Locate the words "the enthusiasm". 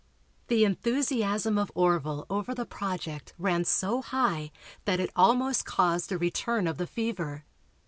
0.47-1.59